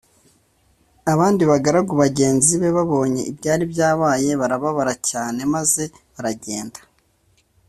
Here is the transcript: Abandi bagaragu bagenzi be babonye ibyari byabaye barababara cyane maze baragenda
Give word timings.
Abandi 1.13 1.43
bagaragu 1.51 1.93
bagenzi 2.03 2.51
be 2.61 2.69
babonye 2.77 3.21
ibyari 3.31 3.63
byabaye 3.73 4.29
barababara 4.41 4.93
cyane 5.09 5.39
maze 5.53 5.83
baragenda 6.13 6.79